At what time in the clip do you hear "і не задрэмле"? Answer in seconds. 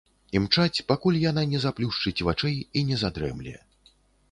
2.81-3.57